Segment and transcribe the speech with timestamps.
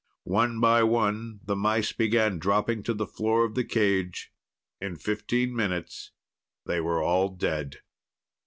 [0.23, 4.31] One by one, the mice began dropping to the floor of the cage.
[4.79, 6.09] In fifteen minutes,
[6.65, 7.83] they were all dead!